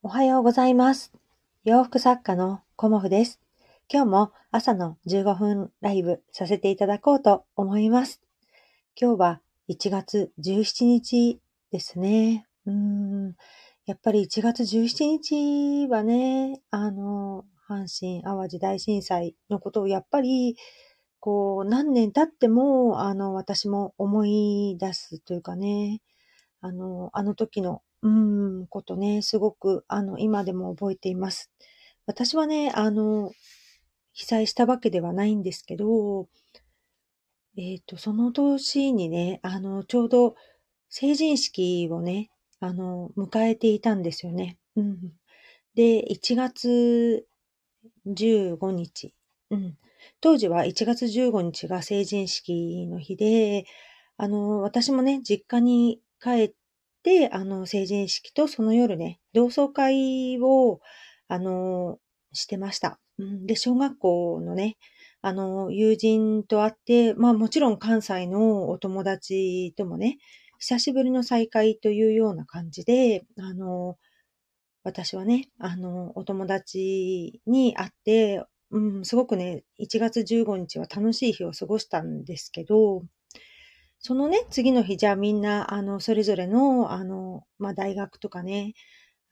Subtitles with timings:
[0.00, 1.12] おはようございます。
[1.64, 3.40] 洋服作家のコモフです。
[3.92, 8.22] 今日も朝の15分ライブさせていただこうと思います。
[8.94, 11.40] 今日は1月17日
[11.72, 12.46] ですね。
[12.64, 13.34] うん。
[13.86, 20.56] やっぱり1月17日はね、あの、阪神淡路大震災のことをやっぱり、
[21.18, 26.02] こう、何年経っても、あの、私も思い出すというかね、
[26.60, 31.50] あの、あの時の、うん、ことね、すごく、あの、今でも覚えています。
[32.06, 33.32] 私はね、あの、
[34.12, 36.28] 被災したわけではないんですけど、
[37.56, 40.36] えっ、と、その年にね、あの、ちょうど
[40.88, 42.30] 成人式をね、
[42.60, 44.58] あの、迎えていたんですよね。
[44.76, 44.98] うん。
[45.74, 47.26] で、1月
[48.06, 49.14] 15日。
[49.50, 49.76] うん。
[50.20, 53.64] 当時は1月15日が成人式の日で、
[54.16, 56.52] あの、私もね、実家に帰っ
[57.02, 60.80] て、あの、成人式とその夜ね、同窓会を、
[61.28, 61.98] あの、
[62.32, 63.00] してました。
[63.18, 64.76] で、小学校のね、
[65.22, 70.18] あの、友人と会って、まあもちろん関西のお友達ともね、
[70.58, 73.96] 久しぶりの再会というような感じで、あの、
[74.84, 83.02] 私はね、あの、お友達に会って、うん、すごくね、1月15日は楽しい日を過ごしたんですけど、
[84.00, 88.74] そのね、次の日、じゃあみんな、あの、それぞれの、あの、まあ、大学とかね、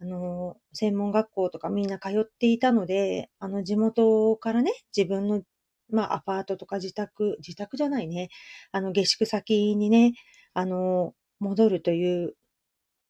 [0.01, 5.43] あの、専門学校とかみんな通っていたので、あの、地元からね、自分の、
[5.91, 8.31] まあ、アパートとか自宅、自宅じゃないね、
[8.73, 10.15] あの、下宿先にね、
[10.55, 12.35] あの、戻るという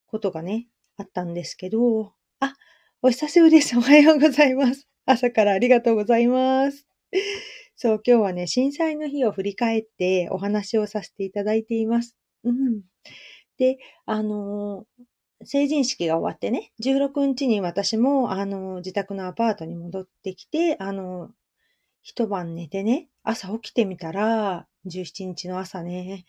[0.08, 2.54] ことがね、あったんですけど、あ、
[3.02, 3.78] お久しぶりです。
[3.78, 4.88] おはようございます。
[5.06, 6.86] 朝からありがとうございます。
[7.76, 12.16] そう、今日はね、震災の日を振り返ってお話をさせていただいています。
[12.42, 12.80] うん。
[13.58, 14.86] で、あの
[15.44, 21.30] 成人式が終わってね、16日に私も、あの、自宅のアパートに戻ってきて、あの、
[22.02, 26.24] 一晩寝てね、朝起きてみたら、17日の朝ね、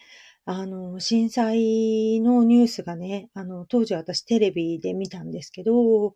[0.45, 6.15] あの、震災のニュースがね、あの、当時私テレビで見たんですけど、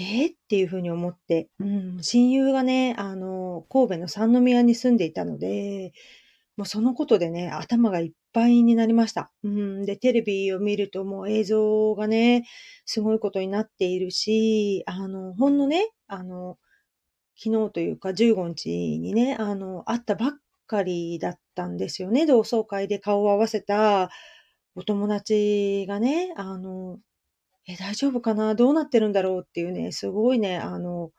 [0.00, 5.92] えー、っていうふうに思って、うん、親友がね、あの、神戸の三宮に住んでいたので、
[6.56, 9.30] もうそのことでね、頭がいっぱいになりました。
[9.44, 12.46] うん、で、テレビを見るともう映像がね、
[12.86, 16.56] すごいことになっているし、あの、ほんのね、あの、
[17.36, 20.30] 昨日というか15日にね、あの、会ったばっ
[20.66, 22.24] かりだったんですよね。
[22.24, 24.10] 同窓会で顔を合わせた
[24.74, 26.98] お友達がね、あの、
[27.68, 28.54] え、大丈夫かな？
[28.54, 29.44] どうなってるんだろう？
[29.46, 31.10] っていうね、すごいね、あの、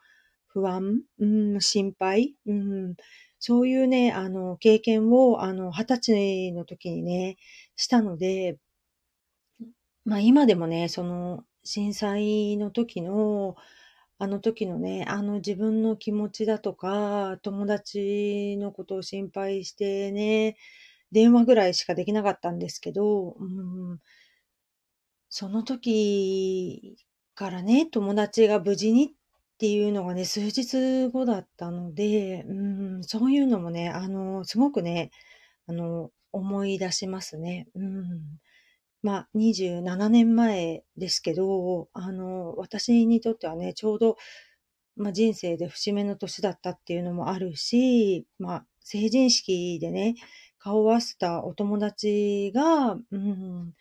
[0.48, 2.96] 不安、うん、心配、うん、
[3.40, 7.38] そういうね、あの、経験を、あの、二十歳の時にね、
[7.76, 8.58] したので、
[10.06, 13.56] まあ今でもね、その、震災の時の、
[14.20, 20.58] あの時のね、あの自分の気持ちだとか、友達のことを心配してね、
[21.12, 24.00] 電話ぐらいしかできなかったんですけど、うん、
[25.32, 26.98] その時
[27.36, 29.08] からね、友達が無事にっ
[29.58, 35.10] ていうのがね、数日後だったので、うん、そういうのもね、あの、すごくね、
[35.68, 37.70] あの、思い出しますね。
[37.76, 38.40] うん。
[39.04, 44.18] まあ、27年前ですけど、あの、私にとってはね、ちょうど、
[44.98, 50.16] まあ、人生で節目の年だったっていうのもあるし、まあ、成人式でね、
[50.60, 53.74] 顔を合わせたお友達が、うん、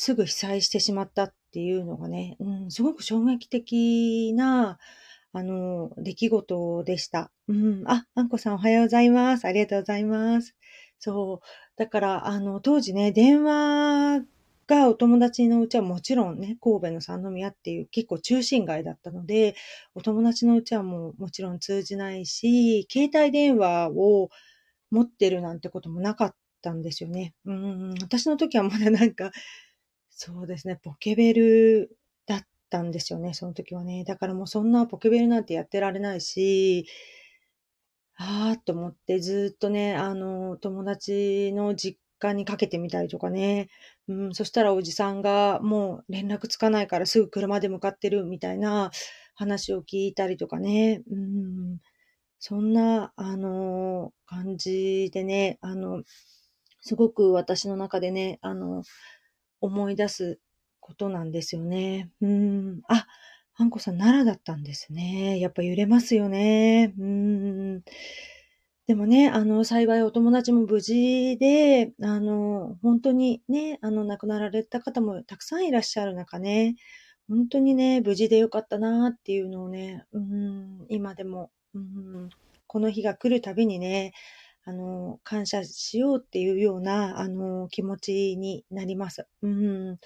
[0.00, 4.78] すぐ被災してしまったっていうのがね、うん、すごく衝撃的な、
[5.34, 7.30] あの、出来事でした。
[7.48, 9.44] うん、あ、あんこさんおはようございます。
[9.44, 10.56] ありがとうございます。
[11.00, 11.46] そう。
[11.76, 14.24] だから、あの、当時ね、電話
[14.66, 19.54] がお友達のうちはもちろんね、神戸の三宮っていう結構中心街だったので、
[19.94, 24.30] お友達のうちはもうもちろん通じないし、携帯電話を
[24.90, 27.34] 持ってるなんてこともなかったんですよね。
[27.44, 29.30] うん、私の時はまだなんか、
[30.22, 31.96] そうですね、ポケベル
[32.26, 34.04] だったんですよね、その時はね。
[34.04, 36.84] だからもうそんなポケベルなんてやってられないし、
[38.16, 43.70] あーっと思ってずっとね、あの、友達の実家にかけてみたりとかね。
[44.08, 48.90] うん、そしたらおじさんがもう連絡つかないからすぐ車で向かってるみたいな
[49.34, 51.02] 話を聞いたりとかね。
[51.10, 51.78] うん、
[52.38, 56.04] そんな、あの、感じでね、あの、
[56.80, 58.82] すごく私の中でね、あの、
[59.60, 60.38] 思い出す
[60.80, 62.10] ことなんですよね。
[62.20, 63.06] うん、あ、
[63.56, 65.38] あんこさん奈良だったんですね。
[65.38, 66.94] やっぱ揺れますよね。
[66.98, 67.82] うん。
[68.86, 76.74] でもね、あの、幸いお友達も無事で、あの、本当にね、あの、亡くなられた方もたくさんいらっしゃる中ね、
[77.28, 82.30] 本当にね、無事でよかったなっていうのをね、うん、今でも、うん、
[82.66, 84.12] この日が来るたびにね、
[84.64, 89.26] あの、感謝しようっていうような、あの、気持ちになります。
[89.42, 89.98] うん。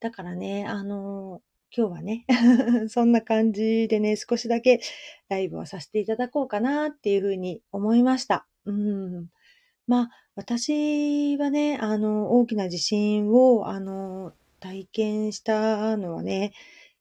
[0.00, 1.42] だからね、あの、
[1.76, 2.24] 今日はね、
[2.88, 4.80] そんな感じでね、少しだけ
[5.28, 8.46] ライブをさせていただこうかなっていうふうに思いました。
[8.64, 9.28] うん。
[9.86, 16.52] まあ、私はね、あの、大きな地震を、あの、体験したのはね、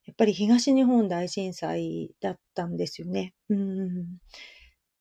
[0.06, 3.34] やっぱり東日本大震災だったんですよね。
[3.50, 4.18] うん。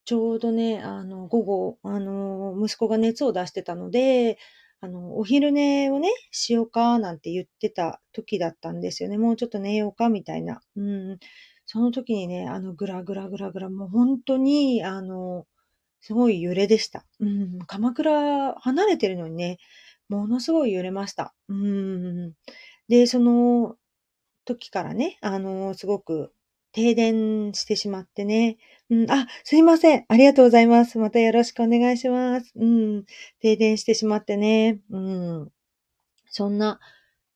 [0.04, 4.38] ちょうどね、あの、午後、あの、息子が熱を出してたので、
[4.80, 9.16] あの、お昼寝をね、しようかなんて言ってた時だったんですよね。
[9.16, 10.60] もうちょっと寝ようかみたいな。
[10.76, 11.18] うん。
[11.64, 15.46] その時にね、あの、ぐらぐらぐらぐら、もう本当に、あの、
[16.00, 17.06] すごい揺れでした。
[17.20, 17.58] うん。
[17.66, 19.58] 鎌倉離れてるのにね、
[20.10, 21.34] ものすごい揺れました。
[21.48, 22.32] うん。
[22.88, 23.76] で、その
[24.46, 26.32] 時からね、あの、すごく
[26.74, 28.58] 停電してしまってね。
[28.90, 30.04] うん、あ、すいません。
[30.08, 30.98] ありがとうございます。
[30.98, 32.52] またよろしくお願いします。
[32.56, 33.04] うん、
[33.40, 34.80] 停電してしまってね。
[34.90, 35.50] うん、
[36.26, 36.80] そんな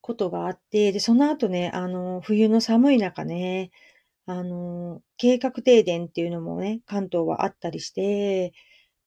[0.01, 3.71] ことがあって、で、その後ね、あの、冬の寒い中ね、
[4.27, 8.53] あの、計画停電っていうのもね、関東はあったりして、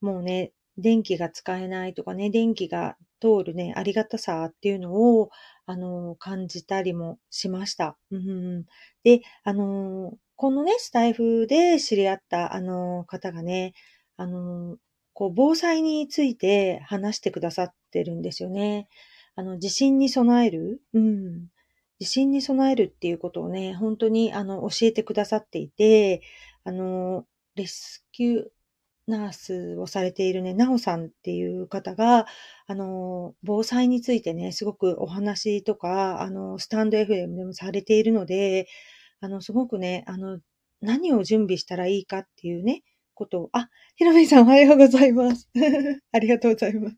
[0.00, 5.30] もうね、電気が使えないとかね、電気が通るね、ありがたさっていうのを、
[5.66, 7.96] あの、感じたりもしました。
[8.10, 8.64] うん、
[9.04, 13.74] で、あの、このね、スタイフで知り合った、あの、方がね、
[14.16, 14.76] あの、
[15.12, 18.88] こう、防災について話してくださってるんですよね。
[19.36, 21.48] あの、地震に備える、うん。
[22.00, 26.22] 地震に備えるっていうことをね、本当に、あの、教えてくださっていて、
[26.64, 27.24] あの、
[27.54, 28.44] レスキュー
[29.12, 32.26] ナースをされているね、なおさんっていう方が、
[32.66, 38.66] あの、防災についてね、すごくお話とか、あの、スタンド FM でもされているので、
[39.20, 40.40] あの、すごくね、あの、
[40.80, 42.82] 何を準備したらいいかっていうね、
[43.14, 45.48] ことを、あ、ひろみさんおはようございます。
[46.12, 46.96] ありがとうございます。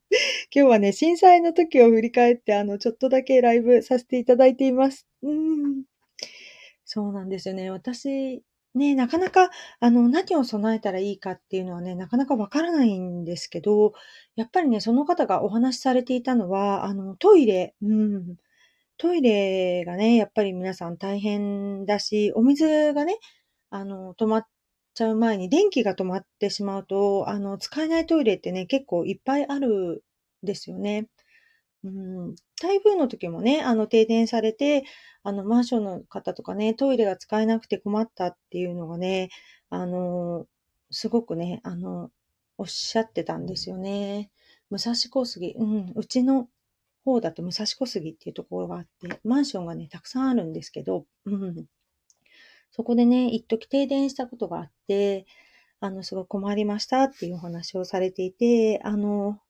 [0.54, 5.06] 今日はね、震災の時を振り返って、あの、ちょっとだけライブさせていただいています。
[5.22, 5.84] うん。
[6.84, 7.70] そうなんですよね。
[7.70, 8.42] 私、
[8.74, 9.50] ね、なかなか、
[9.80, 13.92] あの、何を備えたらいいかっていうのはね、なかなかわからないんですけど、
[14.36, 18.36] やっぱりね、その方がお話しされていたのは、あの、トイレ、うん。
[18.98, 23.18] トイレがね、やっぱり皆さん大変だし、お水がね、
[23.70, 24.46] あの、止まっ
[24.94, 30.04] ちゃう前に電気が止まってしまうと、あの、使えないトイレってね、結構いっぱいある
[30.44, 31.08] んですよね。
[31.84, 34.84] うん、台風の時もね、あの、停電されて、
[35.22, 39.30] あの、マンションの方とかね、トイレが使えなくて困ったっていうのがね、
[39.70, 40.46] あの、
[40.90, 42.10] すごくね、あの、
[42.58, 44.30] おっしゃってたんですよね。
[44.70, 46.48] 武蔵小杉、うん、うちの
[47.04, 51.66] 方だと武蔵小杉っていうところがあって、マンションがね、たくさんあるんですけど、うん、
[52.70, 55.26] そこでね、一時停電したことがあって、
[55.80, 59.40] あの、すごい困りましたっていうお話をされていて、あの、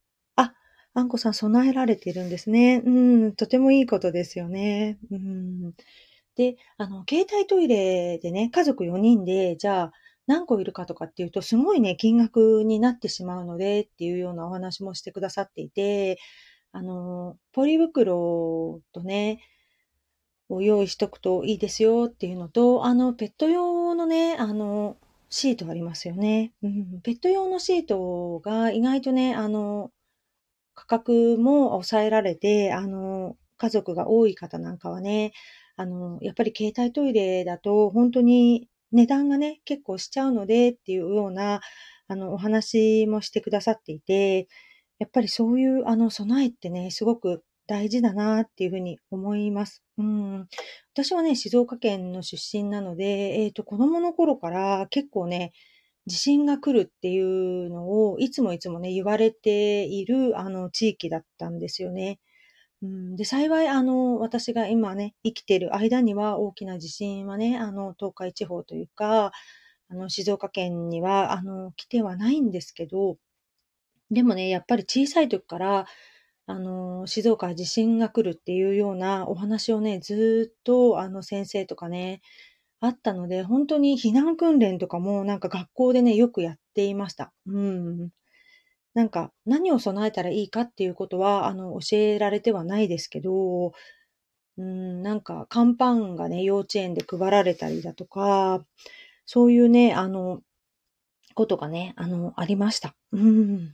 [0.95, 2.83] あ、んこさん備えられているんですね。
[2.85, 4.99] うん、とてもいいことですよね。
[5.11, 5.73] うん。
[6.37, 9.93] で、あの、携帯トイレでね、家族4人で、じゃあ、
[10.27, 16.19] 何個いるかとかっていうと、すごいね、金額になってしまうのでっていうようなお話もしてくださっていて、
[16.73, 19.41] あの、ポリ袋とね、
[20.49, 24.97] を用意しとくといいですよっていうのと、あの、ペット用のね、あの、
[25.31, 26.53] シートありますよね。
[26.63, 29.91] うん、ペット用のシートが意外とね、あの、
[30.75, 35.33] 価格も抑えられて、あの、家族が多い方なんかはね、
[35.77, 41.61] あの、やっぱり携帯トイレだと本当に値段がね、結構しちゃうのでっていうような、
[42.09, 44.49] あの、お話もしてくださっていて、
[44.99, 49.83] やっぱりそういう、あの、備えってね、すごく大事だなっていうふうに思います。
[49.99, 50.49] うん。
[50.93, 53.05] 私はね、静岡県の出身なので、
[53.43, 55.53] えっ、ー、と、子供の頃から結構ね、
[56.07, 57.21] 地震が来るってい
[57.67, 62.21] うのをいつもいつもね、言われている、あの、地域だったんですよね。
[62.83, 69.33] うん、で、幸い、あの、私が今ね、生きている間には大きな地震はね、あの、東海地方というか、
[69.91, 73.17] あの、静岡県には、あの、来てはないんですけど、
[74.11, 75.87] でもね、やっぱり小さい時から、
[76.47, 82.21] あの、静岡は地震が来るっていうようなお話をね、ずっと、あの、先生とかね、
[82.81, 87.33] あったので、本当に避難訓練とかもなんか学校でね、よくやっていました。
[87.47, 88.11] うん。
[88.95, 93.73] なんか、何を備えたらいいかっていうことは、あの、教えられてはないですけど、
[94.57, 98.65] うん、なんか、乾パンがね、幼稚園で配られたりだとか、
[99.27, 100.43] そういうね、あの、
[101.35, 102.95] ことがね、あの、ありました。
[103.13, 103.73] うん。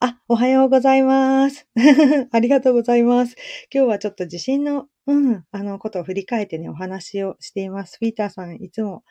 [0.00, 1.66] あ、おはようございます。
[2.30, 3.36] ありがとうございます。
[3.72, 7.98] 今日はちょっと地震のうん、あのことを振り返ってね、お話をしています。
[7.98, 9.04] ピーターさん、いつも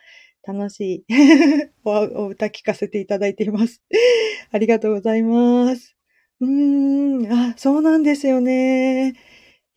[0.47, 1.05] 楽しい
[1.83, 3.81] お歌聞かせていただいています。
[4.51, 5.95] ありがとうございます。
[6.39, 9.13] うーん、あ、そうなんですよね。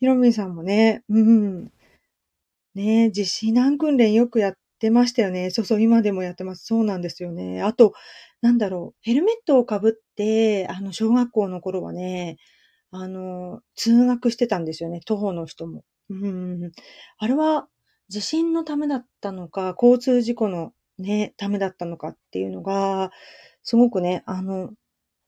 [0.00, 1.72] ひろみんさんもね、うん。
[2.74, 5.50] ね、実施難訓練よくやってましたよね。
[5.50, 6.64] そうそう、今でもやってます。
[6.66, 7.62] そうなんですよね。
[7.62, 7.92] あと、
[8.42, 12.36] なんだろう、ヘルメットをかぶって、あの、小学校の頃はね、
[12.92, 15.00] あの、通学してたんですよね。
[15.06, 15.84] 徒歩の人も。
[16.10, 16.72] うん。
[17.18, 17.68] あれは、
[18.08, 23.12] 地震のためだったのか、交通事故のね、ためだったのかっていうのが、
[23.62, 24.72] すごくね、あの、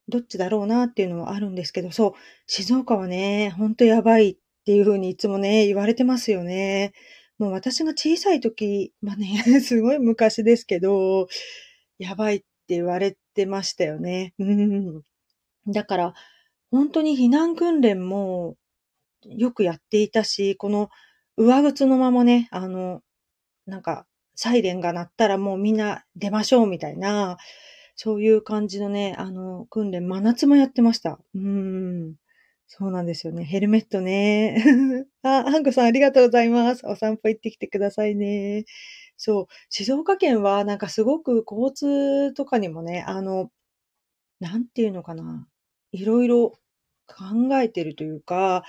[0.09, 2.13] どっちだろうなっていうのはあるんですけど、そう、
[2.47, 6.93] 静岡はね、ほんとやばいっていうふうにいつもね、言われてますよね。
[7.39, 9.27] もう私が小さい時、まね、
[9.61, 11.27] すごい昔ですけど、
[11.99, 14.33] やばいって言われてましたよね。
[14.39, 15.01] うん。
[15.67, 16.13] だから、
[16.71, 18.57] 本当に避難訓練も
[19.29, 20.89] よくやっていたし、この
[21.37, 23.01] 上靴のままね、あの、
[23.65, 27.37] なんか、サイレンが鳴ったらもうみんな出ましょうみたいな、
[27.95, 31.19] そういう感じのね、あの、訓練、真夏もやってました。
[31.35, 32.15] うん。
[32.67, 33.43] そうなんですよね。
[33.43, 34.55] ヘルメットね。
[35.21, 36.85] あ、ハンコさんありがとうございます。
[36.87, 38.65] お散歩行ってきてくださいね。
[39.17, 39.47] そう。
[39.69, 43.51] 静岡県はなんかすごく交通とかにもね、あの、
[44.39, 45.47] なんていうのかな。
[45.91, 46.51] いろいろ
[47.07, 48.63] 考えてるというか、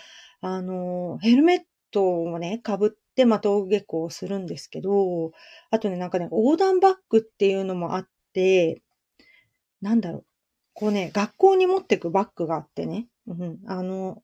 [0.47, 1.61] あの、ヘルメッ
[1.91, 5.33] トをね、被って、ま、登下校するんですけど、
[5.71, 8.83] あとね、なんかね、横断バッグっていうのもあって、
[9.81, 10.25] なんだろう。
[10.75, 14.23] こうね、学校に持ってくバッグがあってね、うん、あの、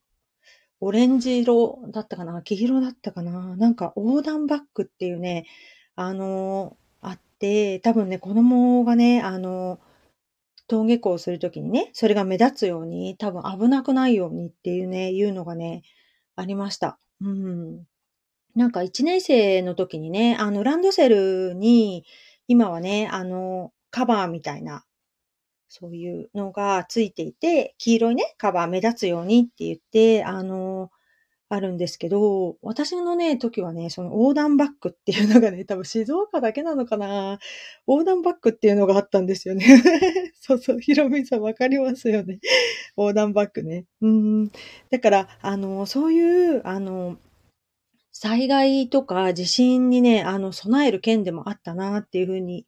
[0.80, 5.46] オレンジ色だったかな黄色だったかななんか横断バッグっていうね、
[5.96, 9.80] あの、あって、多分ね、子供がね、あの、
[10.70, 15.82] 登下校するときにね、それが目立つように、多分危なくないようにっていうね、いうのがね、
[16.40, 16.98] ありました。
[17.20, 17.84] うん。
[18.56, 22.04] なんか1年生の時にね、あの、ランドセルに、
[22.48, 24.84] 今はね、あの、カバーみたいな、
[25.68, 30.90] そういうのがついていて、黄色いね、カバー目立つようにって言って、あの、
[31.52, 37.40] あるんですけど、私のね、時はね、その横断バッグっていうのがね、 多分静岡だけなのかな
[37.88, 39.64] 横断バッグっていうのがあったんですよね。
[40.40, 42.38] そうそう、ひろみさんわかりますよね。
[42.96, 43.84] 横断バッグね。
[44.00, 44.52] うん。
[44.90, 47.18] だから、あの、そういう、あの、
[48.12, 52.64] 災害とか地震にね、あの、備える件でもあったなっていうふうに、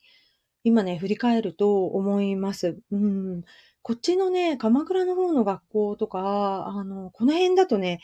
[0.65, 2.77] 今ね、振り返ると思います。
[2.91, 3.45] うん。
[3.83, 8.01] こっちのね、鎌倉の方の学校とか、あの、この辺だとね、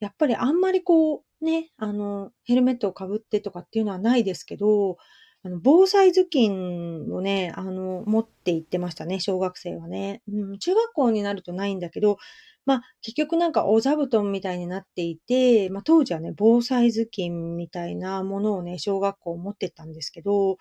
[0.00, 4.96] やっぱりあんまりこう、ね、あの、ヘルメットをかぶってとかっていうのはないですけど、
[5.42, 10.22] あの、防災頭巾をね、あの、持って行ってましたね、小学生はね。
[10.28, 12.18] うん、中学校になるとないんだけど、
[12.66, 20.58] まあ、結局なんかお座布団みたいになっていて、まあ、当時はね、防災頭巾みたいなものをね、小学校持ってったんですけど、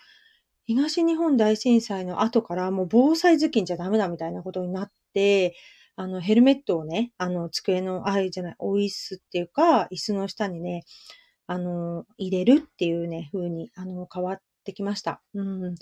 [0.65, 5.55] 東日本大震災の後からもう防災頭巾じゃダメだみたいなことになって、
[5.99, 10.85] あの、ヘルメットをね、あの、机の、あ、じゃない、お椅子っていうか、椅子の下にね、
[11.45, 15.21] あの、入れるっていうね、風に、あの、変わってきました。
[15.33, 15.75] うん。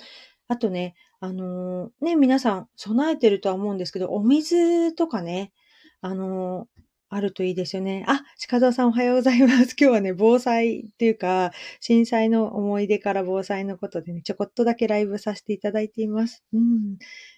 [0.48, 5.52] あとね、あのね、皆さん備えてるとは思うんですけど、お水とかね、
[6.02, 6.68] あの
[7.10, 8.04] あるといいですよね。
[8.08, 9.76] あ、鹿沢さんおはようございます。
[9.80, 16.44] 今日はね、防災っていうか、震災の思い出から防災のことでね、ちょこっとだけライブさせていただいています。
[16.54, 16.98] うん。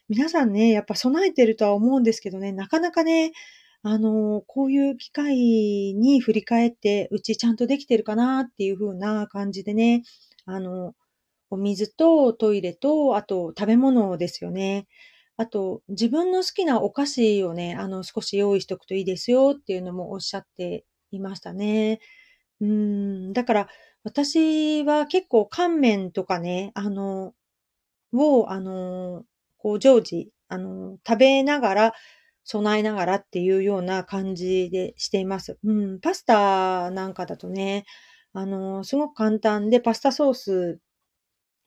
[0.09, 3.31] 皆さんね、やっぱ備えてるとは思うんですけどね、なかなかね、
[3.83, 10.03] あの、こういう機会に振り返って、うちちゃんとできてるかなっていう風な感じでね、
[10.45, 10.95] あの、
[11.51, 14.87] お水とトイレと、あと食べ物ですよね。
[15.37, 21.99] あと、自分の好きなお菓子をね、あの、少し用意しとくといいですよっていうのもおっしゃっていましたね。
[22.61, 23.69] うん、だから、
[24.03, 27.33] 私は結構乾麺とかね、あの、
[28.13, 29.23] を、あの、
[29.59, 31.93] こう常時、あの、食べながら、
[32.45, 35.59] 備えながらっていうような感じでしています。
[35.63, 37.85] うん、パスタなんかだとね、
[38.33, 40.79] あの、すごく簡単で、パスタソース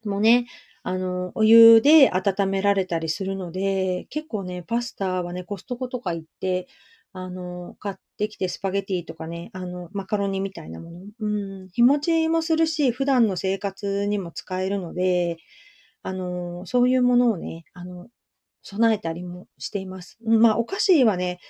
[0.05, 0.47] もね、
[0.85, 6.67] あの、お湯で温められたりするので、結構ね、パスタはね、コストコとか行って、
[7.13, 11.01] あの、買ってきてスパゲティとかね、あの、マカロニみたいなもの。
[11.21, 11.29] う
[11.67, 15.37] ん、日持ちもするし、普段の生活にも使えるので、
[16.03, 18.09] あの、そういうものをね、あの、
[18.63, 20.19] 備えたりもしています。
[20.25, 21.41] まあ、お菓子はね、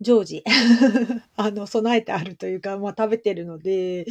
[0.00, 0.44] 常時
[1.36, 4.06] あの、備えてあるというか、まあ、食べてるので、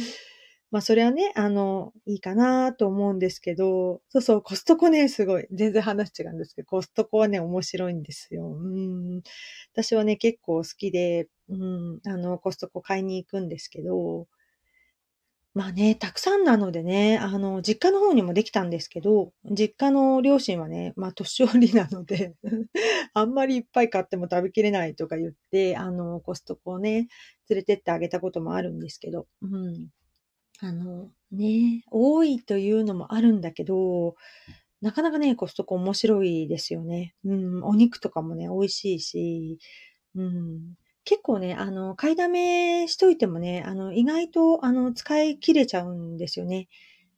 [0.70, 8.52] まあ、それはね、あの、いいかなと思うんですけど、そうそう、コストコね、すごい、全然話違うんですけど、コストコはね、面白いんですよ。
[8.52, 9.22] うん。
[9.72, 14.26] 私はね、結構好きで、うん、あの、コストコ買いに行くんですけど、
[15.54, 22.34] まあね、たくさんなのでね、あの、実家の方にもできたんですけど、実家の両親はね、まあ年寄りなので
[23.14, 27.08] あんまりいっぱい買っても食べきれないとか言って、あの、コストコをね、
[27.48, 29.88] 連れてってあげたこともあるんですけど、うん。
[30.60, 34.16] あの、ね、多いというのもあるんだけど、
[34.80, 37.14] なかなかね、コストコ面白いですよね。
[37.24, 39.58] うん、お肉とかもね、美味しいし、
[40.14, 40.74] うん、
[41.08, 46.68] 結構ね、あの、買いだめしといてもね、あの、意外と、あの、使い切れちゃうんですよね。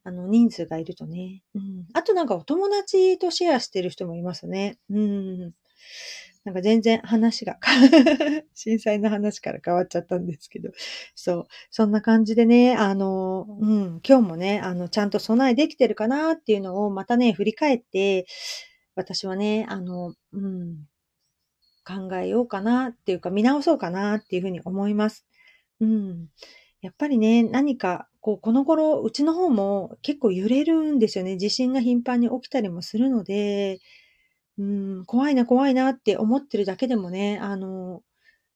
[0.05, 1.43] あの、人数がいるとね。
[1.53, 1.85] うん。
[1.91, 4.77] あとなんかお友達とシェアしてる人もいますね。
[4.89, 5.39] うん。
[6.45, 7.59] なんか全然話が
[8.55, 10.71] 震災の話から変わっちゃったんですけど。
[11.13, 11.47] そう。
[11.69, 18.25] そんな感じでね、あの、うん、今日もね、あの、ちゃんと備えできてるかなっていうのをまたね、振り返って、
[18.95, 20.85] 私はね、あの、うん、
[21.91, 25.25] 考えようかなっていうか見直そうかなっていうふうに思います。
[25.79, 26.27] うん。
[26.81, 31.37] やっぱりね、何か、こう、この頃、うちの方も結構揺れるんですよね。
[31.37, 33.79] 地震が頻繁に起きたりもするので、
[34.57, 38.03] うん、怖いな、怖いなって思ってるだけでもね、あの、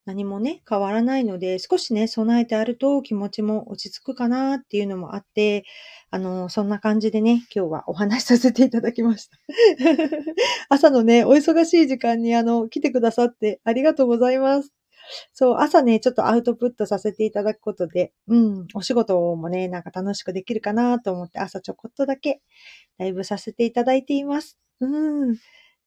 [0.06, 5.66] 何もね、変わらないので、少しね、備えてあると気持ちも落ち着くかなっていうのもあって、
[6.12, 9.38] あの、そんな感じでね、今日はお話しさせていただきました。
[10.70, 14.72] 朝のね、お忙しい時間にあの、来てくださってありがとうございます。
[15.34, 22.42] そう、朝ね、ちょっとアウトプットさせていただくことで、うん、お仕事もね、なんか楽しくできるかなと思って朝ちょこっとだけ
[23.00, 24.60] ライブさせていただいています。
[24.82, 25.38] うん。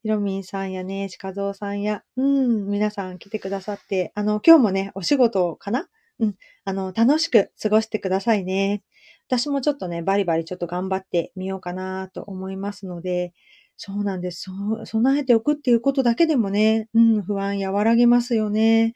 [0.01, 5.89] ひろみんさんやね、しかぞうさんや、うん、皆さん来てくださって、あの、今日もね、お仕事かな？
[6.19, 8.81] うん、あの、楽しく過ごしてくださいね。
[9.27, 13.33] 私もちょっとね、バリバリちょっと頑張ってみようかなと思いますので、
[13.75, 14.43] そうなんです。
[14.43, 18.93] そ備えておくっていうことだけでもね、うん、不安和らげますよね。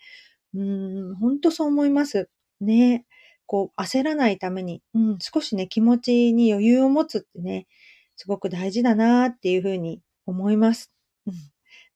[0.54, 2.30] うん、ほんとそう思います。
[2.62, 3.06] ね。
[3.46, 7.68] こう、焦らないために、うん、少しね、気持ちに余裕を持つってね、
[8.16, 10.93] すごく大事だなっていうふうに思います。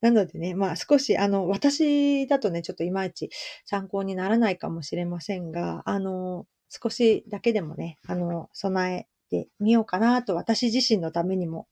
[0.02, 3.30] なのでね、まあ少し、あの、私だとね、ちょっといまいち
[3.66, 11.68] 参考にならないかもしれませんが、あの、少しだけでもね、あの、備えてみようかなと、私自身のためにも、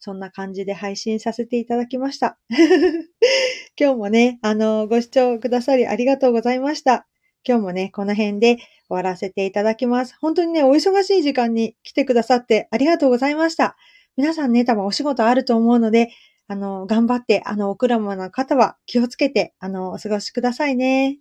[0.00, 2.38] そんな感じで配信させていただきました。
[3.78, 7.06] 今日もね、あの、ご視聴くださりありがとうございました。
[7.46, 10.14] 今日もね、この辺で終わらせていただきます。
[10.20, 13.76] 本当にね、お忙しい時間に来てくださってありがとうございました。
[14.16, 16.10] 皆さんね、多分お仕事あると思うので、
[16.50, 21.18] あの、頑張って、あの、お車の方は気をつけて、あの、お過ごしくださいね。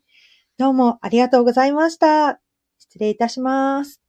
[0.57, 2.39] どうもありがとうございました。
[2.79, 3.99] 失礼いたします。